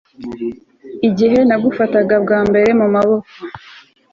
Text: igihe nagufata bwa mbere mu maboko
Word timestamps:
igihe 1.07 1.37
nagufata 1.47 1.97
bwa 2.23 2.39
mbere 2.49 2.69
mu 2.79 2.87
maboko 2.95 3.29